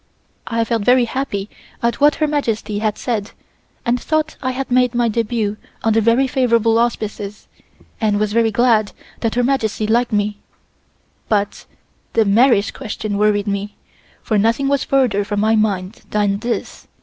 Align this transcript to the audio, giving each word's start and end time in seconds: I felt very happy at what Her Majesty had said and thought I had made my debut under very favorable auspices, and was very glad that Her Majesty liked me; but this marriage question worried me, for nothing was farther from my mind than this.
I 0.47 0.63
felt 0.63 0.81
very 0.83 1.05
happy 1.05 1.47
at 1.83 1.99
what 2.01 2.15
Her 2.15 2.25
Majesty 2.25 2.79
had 2.79 2.97
said 2.97 3.33
and 3.85 4.01
thought 4.01 4.35
I 4.41 4.49
had 4.49 4.71
made 4.71 4.95
my 4.95 5.07
debut 5.07 5.57
under 5.83 6.01
very 6.01 6.25
favorable 6.25 6.79
auspices, 6.79 7.47
and 8.01 8.19
was 8.19 8.33
very 8.33 8.49
glad 8.49 8.93
that 9.19 9.35
Her 9.35 9.43
Majesty 9.43 9.85
liked 9.85 10.11
me; 10.11 10.39
but 11.29 11.65
this 12.13 12.25
marriage 12.25 12.73
question 12.73 13.19
worried 13.19 13.45
me, 13.45 13.75
for 14.23 14.39
nothing 14.39 14.67
was 14.67 14.83
farther 14.83 15.23
from 15.23 15.39
my 15.39 15.55
mind 15.55 16.01
than 16.09 16.39
this. 16.39 16.87